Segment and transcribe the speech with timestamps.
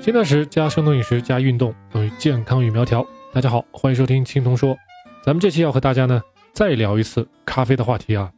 [0.00, 3.04] 轻断食加生酮饮食加运动等于健康与苗条。
[3.32, 4.78] 大家好，欢迎收听青铜说。
[5.24, 8.32] 咱们这期要和大家呢再聊一次咖啡的话题啊。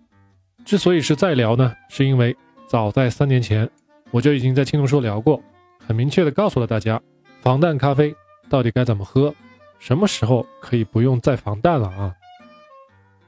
[0.65, 2.35] 之所以是再聊呢，是因为
[2.67, 3.69] 早在三年前
[4.11, 5.41] 我就已经在青铜说聊过，
[5.87, 7.01] 很明确的告诉了大家
[7.43, 8.15] 防弹咖啡
[8.49, 9.33] 到底该怎么喝，
[9.79, 12.15] 什么时候可以不用再防弹了啊。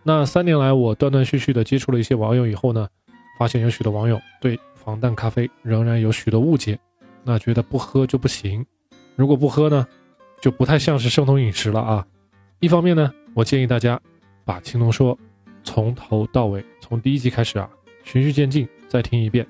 [0.02, 2.88] 那三年来我断断续续的接触了一些网友以后呢，
[3.38, 6.78] 发现有许多网友对防弹咖啡仍然有许多误解。
[7.24, 8.64] 那觉得不喝就不行，
[9.16, 9.86] 如果不喝呢，
[10.40, 12.06] 就不太像是生酮饮食了啊。
[12.60, 14.00] 一方面呢，我建议大家
[14.44, 15.16] 把青龙说
[15.62, 17.68] 从头到尾，从第一集开始啊，
[18.04, 19.46] 循序渐进再听一遍。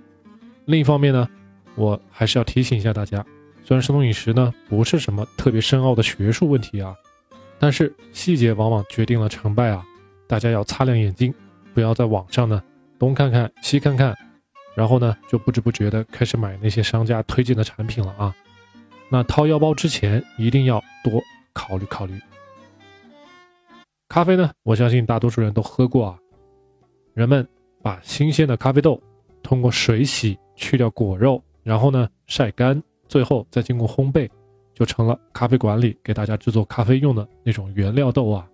[0.66, 1.28] 另一方面呢，
[1.74, 3.24] 我还是要提醒一下大家，
[3.64, 6.94] 虽然生酮饮食呢不是什么特别深奥的学术问题啊，
[7.58, 9.84] 但是细节往往决定了成败啊。
[10.26, 11.34] 大家要擦亮眼睛，
[11.74, 12.62] 不要在网上呢
[12.98, 14.14] 东看看西看看。
[14.74, 18.34] 然后呢，就不知不觉的开始买那些商家推荐的产品了啊。
[19.10, 21.20] 那掏腰包之前，一定要多
[21.52, 22.18] 考虑考虑。
[24.08, 26.18] 咖啡呢，我相信大多数人都喝过啊。
[27.14, 27.46] 人们
[27.82, 28.98] 把新鲜的咖啡豆
[29.42, 34.28] 通过水洗，去掉果肉，然后呢晒干，最后再经过烘焙，
[34.74, 38.48] 就成了咖啡馆里给大家制作咖啡用的那种原料豆啊。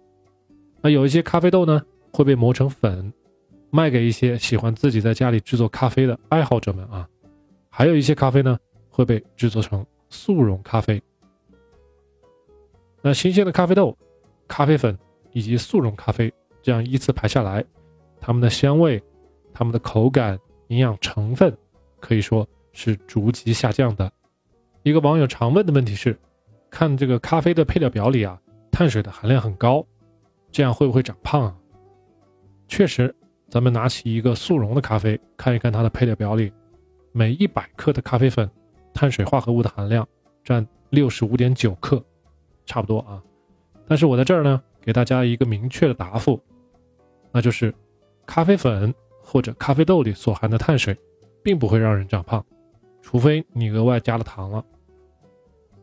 [0.81, 1.81] 那有一些咖啡豆呢，
[2.13, 3.13] 会被磨成粉。
[3.71, 7.09] 卖给一些喜欢自己在家里制作咖啡的爱好者们啊，
[7.69, 11.01] 还有一些咖啡呢会被制作成速溶咖啡。
[13.03, 13.97] 那新鲜的咖啡豆、
[14.47, 14.99] 咖啡粉
[15.33, 17.65] 以及速溶咖啡这样依次排下来，
[18.21, 19.03] 它们的香味、
[19.53, 21.57] 它们的口感、营养成分
[22.01, 24.11] 可以说是逐级下降的。
[24.83, 26.19] 一个网友常问的问题是：
[26.71, 28.41] 看这个咖啡的配料表里啊，
[28.73, 29.85] 碳水的含量很高，
[30.51, 31.55] 这样会不会长胖啊？
[32.67, 33.15] 确实。
[33.49, 36.53] 咱们拿起一个速溶的咖啡，看一看它的配料表里，
[37.13, 38.49] 每一百克的咖啡粉，
[38.93, 40.07] 碳水化合物的含量
[40.45, 42.03] 占六十五点九克，
[42.67, 43.23] 差不多啊。
[43.87, 46.39] 但是我在这儿呢，给大家一个明确的答复，
[47.33, 47.75] 那就是
[48.27, 50.95] 咖啡粉或者咖啡豆里所含的碳水，
[51.43, 52.45] 并不会让人长胖，
[53.01, 54.63] 除非你额外加了糖了。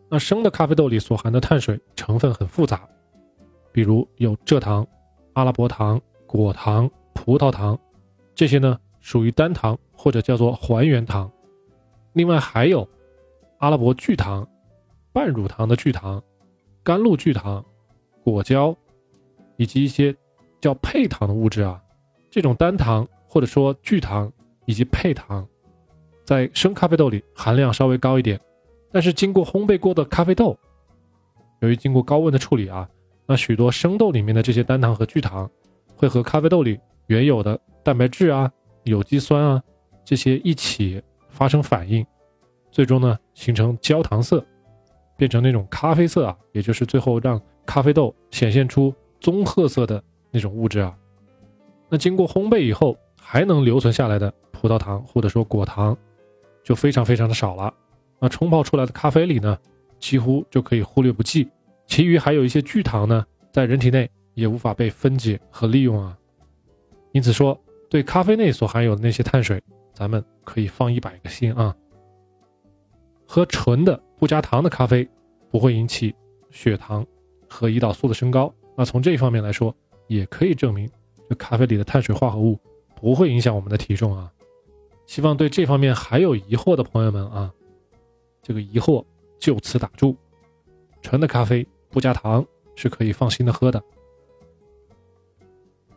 [0.08, 2.88] 那生的咖啡豆里所含的碳水成分很复杂，
[3.72, 4.86] 比如有蔗糖、
[5.34, 6.88] 阿拉伯糖、果糖。
[7.16, 7.80] 葡萄糖，
[8.36, 11.31] 这些呢属于单糖或者叫做还原糖。
[12.14, 12.88] 另外还有
[13.58, 14.48] 阿拉伯聚糖、
[15.12, 16.22] 半乳糖的聚糖、
[16.84, 17.66] 甘露聚糖、
[18.24, 18.76] 果胶，
[19.58, 20.16] 以及一些
[20.62, 21.81] 叫配糖的物质啊。
[22.30, 24.32] 这种单糖或者说聚糖
[24.66, 25.47] 以及配糖，
[26.24, 28.40] 在生咖啡豆里含量稍微高一点，
[28.92, 30.56] 但是经过烘焙过的咖啡豆，
[31.62, 32.88] 由于经过高温的处理啊，
[33.26, 35.50] 那许多生豆里面的这些单糖和聚糖
[35.96, 36.80] 会和咖啡豆里。
[37.07, 38.51] 原有的蛋白质啊、
[38.83, 39.61] 有机酸啊，
[40.03, 42.05] 这些一起发生反应，
[42.71, 44.43] 最终呢形成焦糖色，
[45.17, 50.95] 变成那种咖啡色啊，也就是最后让咖啡豆显现出棕褐色的那种物质啊。
[51.89, 55.95] 那经过烘焙以后还能留存下来的葡萄糖或者说果糖，
[56.63, 57.73] 就非常非常的少了。
[58.19, 59.57] 那冲泡出来的咖啡里呢，
[59.99, 61.47] 几乎就可以忽略不计。
[61.85, 66.17] 其余还有一些聚糖呢，在人体内也无法被分解和利用啊。
[67.16, 67.58] 因此说，
[67.90, 71.74] 对咖啡内所含有的那些碳水，咱们可以放一百个心啊。
[73.26, 75.08] 喝纯的不加糖的咖啡，
[75.50, 76.14] 不会引起
[76.52, 77.08] 血糖
[77.48, 78.53] 和胰岛素的升高。
[78.76, 79.74] 那从这一方面来说，
[80.08, 80.92] 也可以证明
[81.30, 82.59] 这咖啡里的碳水化合物
[82.98, 84.30] 不会影响我们的体重啊。
[85.06, 87.50] 希望对这方面还有疑惑的朋友们啊，
[88.42, 89.02] 这个疑惑
[89.40, 90.18] 就此打住。
[91.02, 92.46] 纯的咖啡不加糖
[92.76, 93.82] 是可以放心的喝的。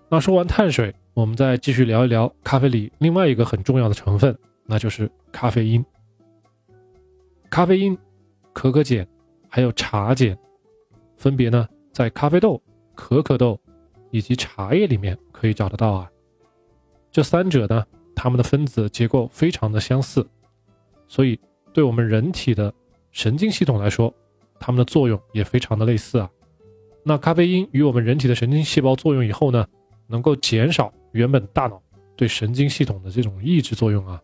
[0.08, 0.94] 那说完碳水。
[1.14, 5.84] 我们再继续聊一聊咖啡里另外一个很重要的成分，那就是咖啡因。
[7.50, 7.98] 咖啡因、
[8.52, 9.04] 可可碱
[9.49, 10.38] 还有茶碱，
[11.16, 12.62] 分别呢在咖啡豆、
[12.94, 13.58] 可可豆
[14.12, 16.08] 以及茶叶里面可以找得到啊。
[17.11, 17.84] 这三者呢，
[18.14, 20.25] 它们的分子结构非常的相似，
[21.08, 21.37] 所以
[21.72, 22.72] 对我们人体的
[23.11, 24.14] 神经系统来说，
[24.61, 26.31] 它们的作用也非常的类似啊。
[27.02, 29.66] 那咖啡因与我们人体的神经细胞作用以后呢，
[30.08, 30.93] 能够减少。
[31.12, 31.81] 原本大脑
[32.16, 34.20] 对神经系统的这种抑制作用啊，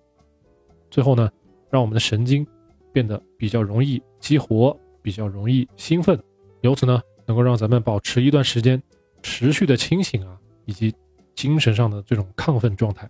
[0.90, 1.30] 最后呢，
[1.70, 2.46] 让我们的神经
[2.92, 6.20] 变得比较容易激活，比较容易兴奋，
[6.60, 8.80] 由此呢，能够让咱们保持一段时间
[9.22, 10.94] 持续的清醒啊，以及
[11.34, 13.08] 精神上的这种亢奋状态。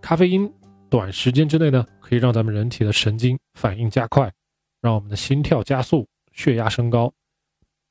[0.00, 0.52] 咖啡因
[0.90, 4.32] 短时间之内呢，可以让咱们人体的神经反应加快，
[4.80, 7.12] 让我们的心跳加速，血压升高，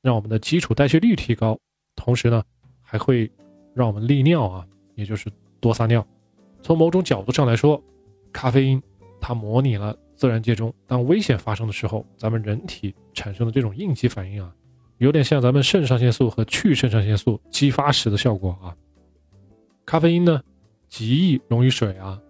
[0.00, 1.58] 让我们的基础代谢率提高，
[1.96, 2.42] 同时呢，
[2.88, 3.30] 还会。
[3.74, 5.30] 让我们利尿啊，也就是
[5.60, 6.04] 多撒尿。
[6.62, 7.80] 从某种角度上来说，
[8.32, 8.82] 咖啡因
[9.20, 14.52] 它模拟了自然界中，当危险发生的时候，咱们人体产生的这种应激反应啊，
[14.96, 18.74] 有点像咱们肾上腺素和去肾上腺素激发时的效果啊。
[19.86, 20.42] 咖啡因呢，
[20.88, 22.20] 极易溶于水啊，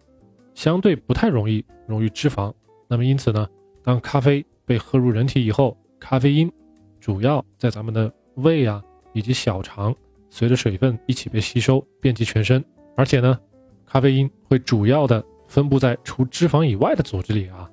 [0.54, 2.52] 相对不太容易溶于脂肪。
[2.88, 3.48] 那么因此呢，
[3.82, 6.52] 当咖啡被喝入人体以后，咖啡因
[7.00, 8.84] 主要在咱们的胃啊
[9.14, 9.96] 以及小肠，
[10.30, 12.64] 随着水分一起被吸收，遍及全身。
[12.96, 13.38] 而且呢，
[13.86, 17.70] 咖啡因会主要的分布在除脂肪以外的组织里啊，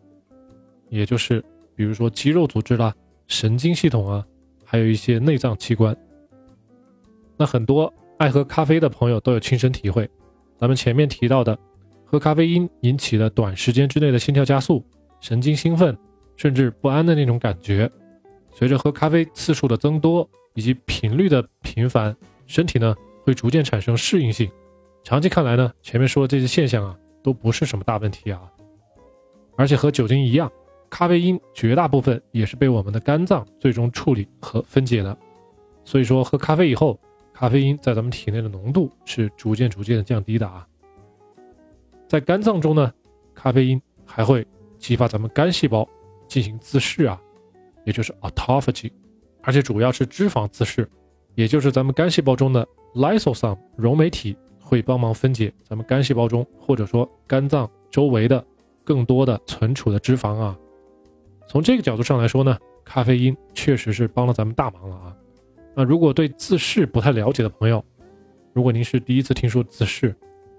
[0.90, 1.44] 也就是
[1.76, 2.94] 比如说肌肉组织啦、
[3.28, 4.26] 神经系统啊，
[4.64, 5.96] 还有一些内脏器官。
[7.38, 10.10] 那很多爱喝咖啡的朋友都有亲身体会，
[10.58, 11.58] 咱们前面提到的，
[12.06, 14.86] 喝咖啡因引起的短时间之内的心跳加速、
[15.20, 15.98] 神经兴奋，
[16.38, 17.92] 甚至不安的那种感觉，
[18.54, 22.16] 随着喝咖啡次数的增多以及频率的频繁，
[22.46, 24.50] 身体呢会逐渐产生适应性。
[25.04, 28.42] 长期看来呢，前面说的这些现象啊，都不是什么大问题啊。
[29.56, 30.52] 而且和酒精一样，
[30.90, 35.18] 咖啡因绝大部分也是被我们的肝脏最终处理和分解的。
[35.84, 37.00] 所以说，喝咖啡以后，
[37.34, 40.68] 咖啡因在咱们体内的浓度是逐渐逐渐的降低的啊。
[42.08, 42.92] 在肝脏中呢，
[43.34, 44.46] 咖啡因还会
[44.78, 45.88] 激发咱们肝细胞
[46.28, 47.22] 进行自噬啊，
[47.84, 48.92] 也就是 autophagy，
[49.44, 50.90] 而且主要是脂肪自噬，
[51.36, 54.36] 也就是咱们肝细胞中的 lysosome 溶酶体。
[54.68, 58.44] 会帮忙分解咱们肝细胞中或者说肝脏周围的
[58.84, 60.58] 更多的存储的脂肪啊。
[61.48, 65.16] 从这个角度上来说呢，咖啡因确实是帮了咱们大忙了啊。
[65.76, 67.86] 那如果对自噬不太了解的朋友，
[68.54, 70.16] 如果您是第一次听说自噬，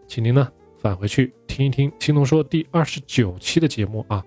[0.06, 0.48] 请您呢
[0.78, 4.24] 返回去听一听青铜说第二十九期的节目啊。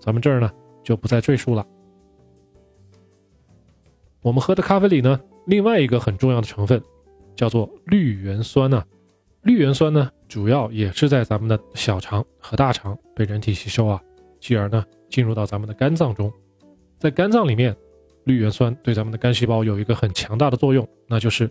[0.00, 0.50] 咱们这儿呢
[0.82, 1.64] 就不再赘述了。
[4.20, 6.82] 我们喝的咖啡里呢，另外一个很重要的成分。
[7.36, 8.84] 叫做绿原酸呢，
[9.44, 13.98] 绿原酸呢，主要也是在咱们的小肠和大肠被人体吸收啊，
[14.38, 16.30] 继而呢进入到咱们的肝脏中，
[16.98, 17.74] 在肝脏里面，
[18.24, 21.50] 绿原酸对咱们的肝细胞有一个很强大的作用，那就是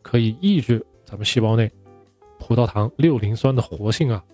[0.00, 1.70] 可以抑制咱们细胞内
[2.38, 4.24] 葡萄糖六磷酸的活性啊。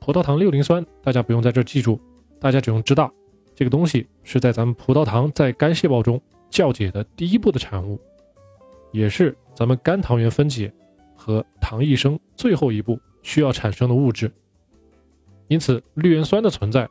[0.00, 2.00] 葡萄糖六磷酸大家不用在这记住，
[2.40, 3.12] 大家只用知道
[3.54, 8.00] 这个东西是在咱们葡萄糖在肝细胞中酵解的第一步的产物，
[8.92, 9.36] 也是。
[9.54, 10.72] 咱们肝糖原分解
[11.14, 14.32] 和糖异生最后一步需要产生的物质，
[15.46, 16.88] 因此绿原酸的存在，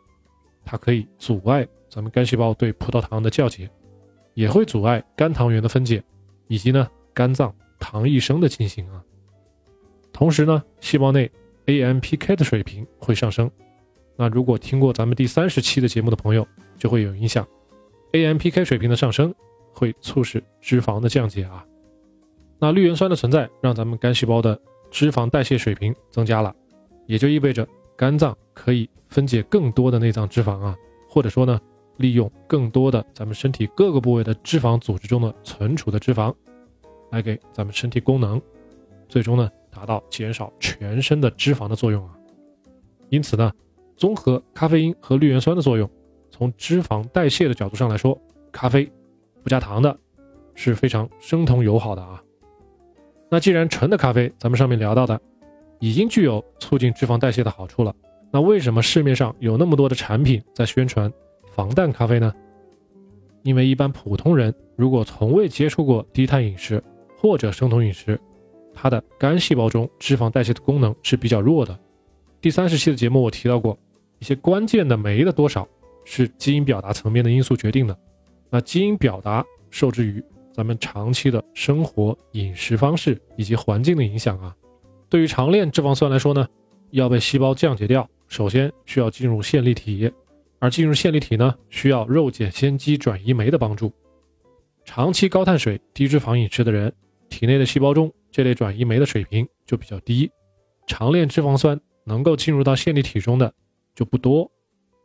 [0.63, 3.67] 它可以阻碍咱们肝细胞对葡萄糖的酵解，
[4.35, 6.03] 也会阻碍肝糖原的分解，
[6.47, 9.03] 以及呢肝脏糖异生的进行啊。
[10.13, 11.29] 同时呢，细胞内
[11.65, 13.49] AMPK 的水平会上升。
[14.15, 17.45] 那如果听过咱们第三十期的节目的朋友，就会有印象
[18.11, 19.33] ，AMPK 水平的上升
[19.73, 21.65] 会促使脂肪的降解啊。
[22.63, 24.57] 那绿原酸的存在，让咱们肝细胞的
[24.91, 26.55] 脂肪代谢水平增加了，
[27.07, 27.67] 也就意味着
[27.97, 30.77] 肝脏可以分解更多的内脏脂肪啊，
[31.09, 31.59] 或者说呢，
[31.97, 36.31] 利用更多的咱们身体各个部位的脂肪组织中的存储的脂肪，
[37.09, 38.39] 来给咱们身体功能，
[39.09, 42.15] 最终呢，达到减少全身的脂肪的作用啊。
[43.09, 43.51] 因此呢，
[43.95, 45.89] 综合咖啡因和绿原酸的作用，
[46.29, 48.15] 从脂肪代谢的角度上来说，
[48.51, 48.87] 咖啡
[49.41, 49.97] 不加糖的，
[50.53, 52.21] 是非常生酮友好的啊。
[53.33, 55.17] 那既然纯的咖啡，咱们上面聊到的，
[55.79, 57.95] 已经具有促进脂肪代谢的好处了，
[58.29, 61.09] 那为什么市面上有那么多的产品在宣传
[61.55, 62.33] 防弹咖啡呢？
[63.43, 66.83] 因为一般普通人如果从未接触过低碳饮食
[67.17, 68.19] 或者生酮饮食，
[68.73, 71.79] 它的肝细胞中脂肪代谢的功能是比较弱的。
[72.41, 73.79] 第三十期的节目我提到过，
[74.19, 75.65] 一些关键的酶的多少
[76.03, 77.97] 是基因表达层面的因素决定的，
[78.49, 80.21] 那基因表达受制于。
[80.61, 84.55] 咱们长期的生活饮食方式以及环境的影响啊，
[85.09, 86.47] 对于长链脂肪酸来说呢，
[86.91, 90.13] 要被细胞降解掉，首先需要进入线粒体，
[90.59, 93.91] 而进入线粒体呢，需要肉碱酰基转移酶的帮助。
[94.85, 96.93] 长期高碳水、低脂肪饮食的人，
[97.27, 100.29] 体内的细胞中这类转移酶的水平就比较低，
[100.85, 103.51] 长链脂肪酸能够进入到线粒体中的
[103.95, 104.47] 就不多，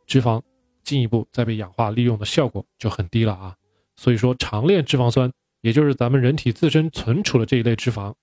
[0.05, 0.39] 脂肪
[0.83, 3.55] 进一步再被氧化利用的效果就很低了啊。
[3.99, 5.33] 所以说，长链脂肪酸，
[5.67, 8.13] 也就是咱们人体自身存储的这一类脂肪，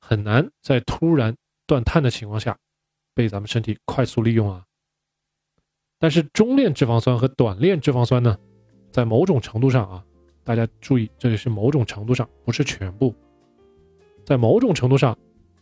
[0.00, 2.56] 很难在突然断碳的情况下，
[3.14, 4.64] 被咱们身体快速利用啊。
[5.98, 8.38] 但是中链脂肪酸和短链脂肪酸呢，
[8.90, 10.02] 在某种程度上啊，
[10.44, 13.14] 大家注意，这里是某种程度上，不是全部，
[14.24, 15.14] 在某种程度上，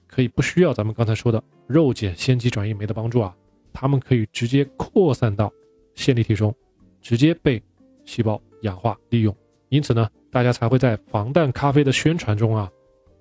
[0.07, 3.37] 可以不需要咱们刚才说的肉碱酰基转移酶的帮助啊，
[3.73, 5.53] 它们可以直接扩散到
[5.97, 6.55] 线粒体中，
[7.01, 7.61] 直接被
[8.05, 9.37] 细胞氧化利用。
[9.69, 12.71] 因此呢，大家才会在防弹咖啡的宣传中啊，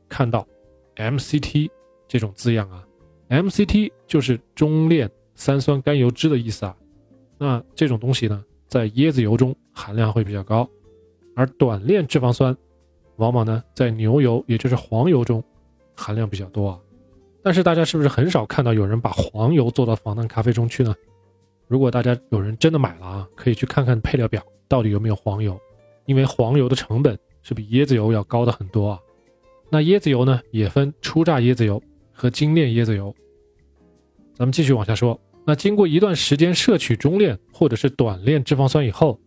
[0.08, 0.48] 看到
[0.96, 1.70] MCT
[2.08, 2.86] 这种字样啊
[3.30, 6.76] ，MCT 就是中链三酸甘油酯的意思啊。
[7.38, 10.70] 那这种东西呢，在椰子油中含量会比较高，
[11.36, 12.56] 而短链脂肪酸，
[13.18, 15.44] 往往呢在牛油，也就是黄油中
[15.96, 16.80] 含量比较多啊。
[17.44, 20.96] 但是大家是不是很少看到有人把黄油做到防弹咖啡中去呢？
[21.68, 25.60] 如果大家有人真的买了啊，可以去看看配料表到底有没有黄油，
[26.06, 29.00] 因为黄油的成本是比椰子油要高的很多啊。
[29.70, 31.82] 那椰子油呢，也分初榨椰子油
[32.12, 33.14] 和精炼椰子油。
[34.34, 39.20] 咱们继续往下说，那经过一段时间摄取中链或者是短链脂肪酸以后，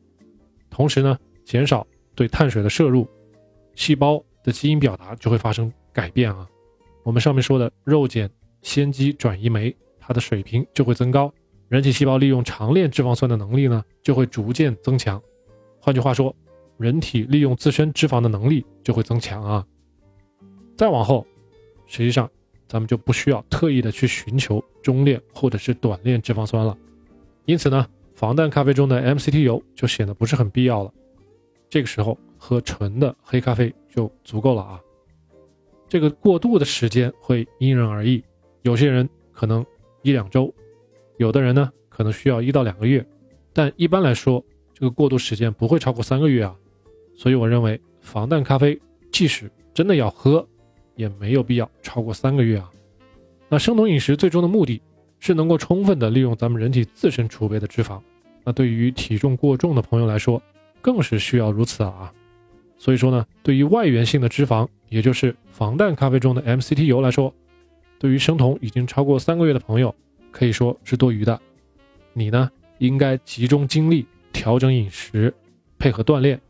[0.70, 3.06] 同时呢减少对碳水的摄入，
[3.74, 6.48] 细胞的基因表达就会发生改变啊。
[7.02, 8.28] 我们上面说的肉碱
[8.62, 11.32] 酰基转移酶，它的水平就会增高。
[11.68, 15.20] 人体细胞利用长链脂肪酸的能力呢，就会逐渐增强。
[15.80, 16.34] 换句话说，
[16.78, 19.66] 人体利用自身脂肪的能力就会增强啊。
[20.76, 21.26] 再往后，
[21.86, 22.30] 实际上
[22.66, 26.76] 咱们就不需要特意的去寻求中链或者是短链脂肪酸了。
[27.44, 30.92] 因此呢，防弹咖啡中的 MCT 油就显得不是很必要了。
[31.68, 34.80] 这个时候喝纯的黑咖啡就足够了啊。
[35.88, 38.22] 这个过渡的时间会因人而异，
[38.62, 39.64] 有些人可能
[40.02, 40.52] 一两周。
[41.16, 43.04] 有的人呢，可能需要一到两个月，
[43.52, 46.54] 但一般来说，这个过渡时间不会超过三个月啊。
[47.18, 50.46] 所以我认为，防弹咖啡即使真的要喝，
[50.94, 52.70] 也没有必要超过三个月啊。
[53.48, 54.80] 那生酮饮食最终的目的
[55.18, 58.00] 是能够充分的利用咱们人体自身储备的脂肪。
[58.44, 60.40] 那对于体重过重的朋友来说，
[60.80, 62.12] 更是需要如此啊。
[62.78, 67.34] 所以说呢，对于外源性的脂肪，也就是防弹咖啡中的 MCT 油来说，
[67.98, 69.92] 对于生酮已经超过三个月的朋友。
[70.30, 71.40] 可以说是多余的，
[72.12, 72.48] 你呢
[72.78, 75.34] 应该集中精力调整饮食，
[75.78, 76.40] 配合锻炼，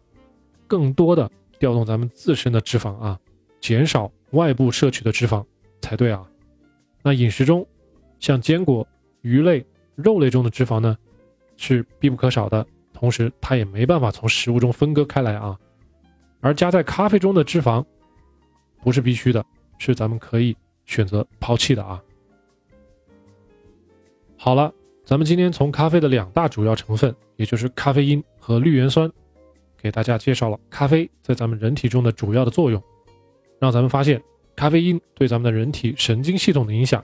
[0.69, 3.19] 更多的调动咱们自身的脂肪啊，
[3.61, 5.45] 减少外部摄取的脂肪
[5.81, 6.25] 才对啊。
[7.03, 7.67] 那饮食中，
[8.21, 8.87] 像坚果、
[9.23, 10.97] 鱼类、肉类中的脂肪呢，
[11.57, 15.59] 是必不可少的，同时它也没办法从食物中分割开来啊。
[16.41, 17.85] 而加在咖啡中的脂肪，
[18.83, 19.45] 不是必须的，
[19.79, 20.57] 是咱们可以
[20.87, 22.01] 选择抛弃的啊。
[24.37, 24.73] 好了，
[25.05, 29.11] 咱们今天从咖啡的两大主要成分，也就是咖啡因和绿原酸，
[29.81, 32.83] 给大家介绍了咖啡在咱们人体中的主要的作用，
[33.61, 34.23] 让咱们发现
[34.57, 37.03] 咖啡因对咱们的人体神经系统的影响，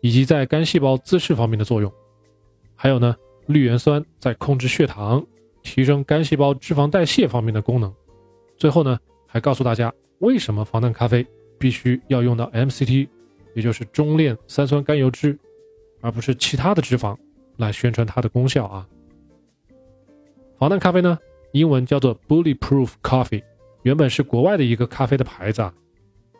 [0.00, 1.92] 以及在肝细胞自噬方面的作用。
[2.74, 3.14] 还有呢，
[3.46, 5.24] 绿原酸在控制血糖、
[5.62, 7.94] 提升肝细胞脂肪代谢方面的功能。
[8.56, 11.26] 最后呢，还告诉大家为什么防弹咖啡
[11.58, 13.08] 必须要用到 MCT，
[13.54, 15.38] 也就是中链三酸甘油酯。
[16.02, 17.16] 而不是其他的脂肪
[17.56, 18.86] 来宣传它的功效啊。
[20.56, 21.18] 防弹咖啡呢，
[21.56, 23.42] 英文叫做 Bulletproof Coffee，
[23.82, 25.72] 原本是国外的一个咖啡的牌子啊。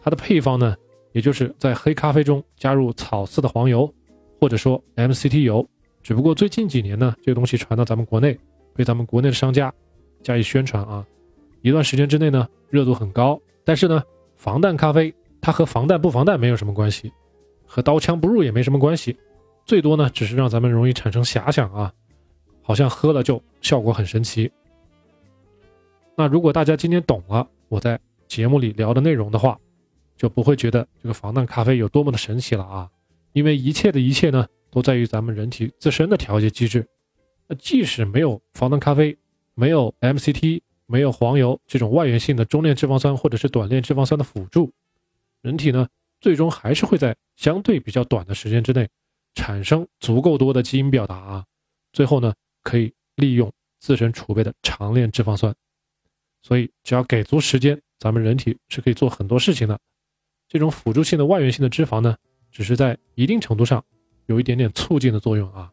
[0.03, 0.77] 它的配方呢，
[1.13, 3.93] 也就是在黑咖啡中加入草饲的黄油，
[4.39, 5.67] 或者说 MCT 油。
[6.03, 8.39] 只不过最近几年呢，这个东西传到咱们国内，
[8.75, 9.73] 被咱们国内的商家
[10.23, 11.05] 加以宣传啊。
[11.63, 13.41] 一段时间之内呢，热度很高。
[13.65, 14.03] 但是呢，
[14.37, 17.11] 防弹咖啡它和防弹不防弹没有什么关系，
[17.65, 19.17] 和刀枪不入也没什么关系。
[19.65, 21.91] 最多呢，只是让咱们容易产生遐想啊，
[22.61, 24.53] 好像喝了就效果很神奇。
[26.17, 29.59] 那如果大家今天懂了我在节目里聊的内容的话，
[30.17, 32.91] 就不会觉得这个防弹咖啡有多么的神奇了啊，
[33.33, 36.87] 因为一切的一切呢，都在于咱们人体自身的调节机制。
[37.47, 39.17] 那即使没有防弹咖啡，
[39.55, 44.73] 没有 MCT，没有黄油这种外源性的中链脂肪酸或者是短链脂肪酸的辅助，
[45.43, 45.87] 人体呢，
[46.21, 48.89] 最终还是会在相对比较短的时间之内。
[49.35, 51.45] 产生足够多的基因表达啊，
[51.93, 52.33] 最后呢
[52.63, 55.55] 可以利用自身储备的长链脂肪酸，
[56.47, 59.77] 所以只要给足时间，咱们人体是可以做很多事情的。
[60.47, 62.15] 这种辅助性的外源性的脂肪呢，
[62.53, 63.85] 只是在一定程度上
[64.27, 65.69] 有一点点促进的作用啊。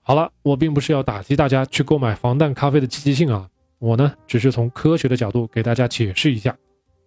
[0.00, 3.48] 好了，我并不是要打击大家去购买防弹咖啡的积极性啊，
[3.78, 6.58] 我呢只是从科学的角度给大家解释一下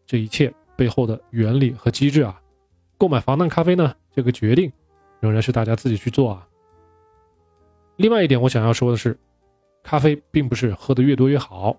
[0.06, 2.40] 这一切背后的原理和机制啊。
[2.98, 4.72] 购买防弹咖啡呢，这个决定。
[5.20, 6.46] 仍然是大家自己去做啊。
[7.96, 9.18] 另外一点，我想要说的是，
[9.82, 11.78] 咖啡并不是喝的越多越好。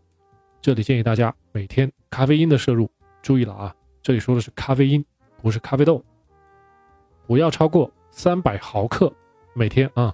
[0.64, 2.90] 这里建议大家每天咖啡因的摄入，
[3.20, 5.04] 注意了啊，这里说的是咖啡因，
[5.42, 6.02] 不是咖啡豆，
[7.26, 9.12] 不要超过三百毫克
[9.52, 10.10] 每天啊。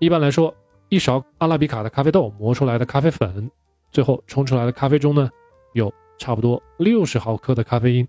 [0.00, 0.54] 一般来说，
[0.90, 3.50] 一勺阿拉比卡的咖啡豆磨出来的咖啡粉，
[3.90, 5.30] 最后冲出来的咖啡中呢，
[5.72, 8.06] 有差不多六十毫克的咖啡因。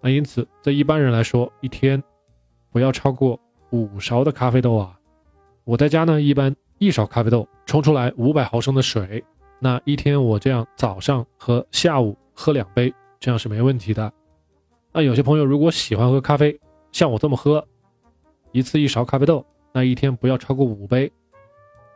[0.00, 2.02] 那因此，在一般人来说，一天
[2.70, 3.38] 不要超过。
[3.68, 4.98] 五勺的咖啡豆啊，
[5.64, 9.22] 我在家呢，一般一勺咖啡豆冲出来五百毫升的水，
[9.64, 14.12] 那一天我这样早上和下午喝两杯，这样是没问题的。
[14.90, 16.58] 那有些朋友如果喜欢喝咖啡，
[16.90, 17.64] 像我这么喝，
[18.50, 21.12] 一次一勺咖啡豆，那一天不要超过五杯。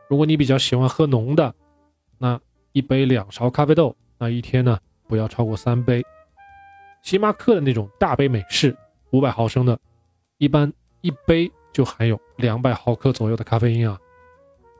[0.07, 1.53] 如果你比较喜欢喝浓的，
[2.17, 2.39] 那
[2.71, 6.01] 一杯两勺咖啡豆，那一天呢不要超过三杯。
[7.01, 8.73] 星巴克的那种大杯美式，
[9.11, 9.77] 五百毫升的，
[10.37, 10.71] 一般
[11.01, 13.99] 一杯就含有两百毫克左右的咖啡因啊。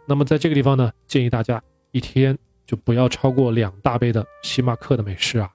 [0.06, 5.52] 那么在这个地方呢，建议大家一天就不要超过两大杯的星巴克的美式啊。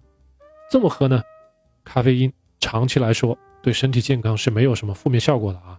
[0.69, 1.23] 这么喝呢，
[1.85, 5.78] 咖啡因长期来说对身体健康是没有什么负面效果的啊。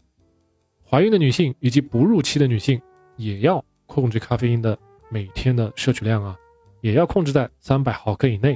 [0.87, 2.79] 怀孕的女性以及哺乳期的女性
[3.17, 4.77] 也要控制咖啡因的
[5.09, 6.37] 每天的摄取量啊，
[6.81, 8.55] 也要控制在三百毫克以内。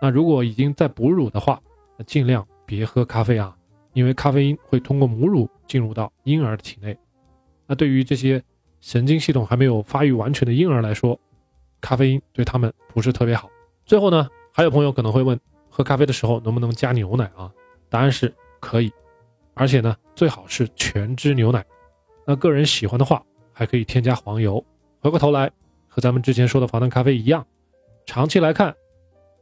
[0.00, 1.60] 那如果已经在哺乳的话，
[1.98, 3.54] 那尽量别喝咖啡啊，
[3.92, 6.96] 因为咖啡因会通过母乳进入到婴儿的体内。
[7.66, 8.42] 那对于这些
[8.80, 11.20] 神经系统还没有发育完全的婴儿来说，
[11.80, 13.48] 咖啡因对他们不是特别好。
[13.84, 17.50] 最后呢，还有朋友可能会问，喝咖啡的时候能不能加牛奶啊？
[17.88, 18.92] 答案是可以，
[19.54, 21.64] 而且呢，最好是全脂牛奶。
[22.26, 24.64] 那个人喜欢的话，还可以添加黄油。
[25.00, 25.50] 回过头来，
[25.88, 27.44] 和咱们之前说的防弹咖啡一样，
[28.06, 28.74] 长期来看。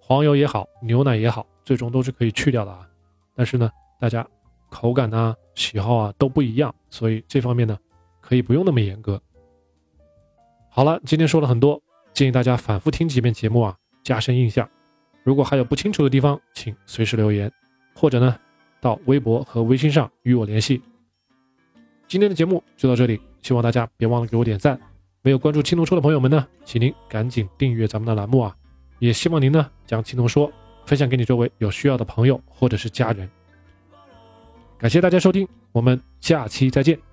[0.00, 2.88] 黄油也好，牛奶也好，最终都是可以去掉的啊。
[3.34, 4.26] 但是呢，大家
[4.70, 7.76] 口感啊、喜好啊都不一样，所以这方面呢，
[8.22, 9.20] 可以不用那么严格。
[10.70, 11.82] 好了，今天说了很多，
[12.18, 14.68] 建议大家反复听几遍节目啊，加深印象。
[15.22, 17.48] 如果还有不清楚的地方，请随时留言，
[17.94, 18.36] 或者呢，
[18.80, 20.82] 到微博和微信上与我联系。
[22.08, 24.76] 今天的节目就到这里，希望大家别忘了给我点赞。
[25.22, 28.52] 没有关注青铜说的朋友们呢，请您赶紧订阅咱们的栏目啊。
[28.98, 30.48] 也希望您呢将《青铜说》
[30.86, 33.30] 分享给你周围有需要的朋友或者是家人。
[34.76, 37.07] 感谢大家收听，我们下期再见。